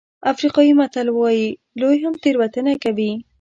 [0.31, 1.45] افریقایي متل وایي
[1.79, 3.11] لوی هم تېروتنه کوي.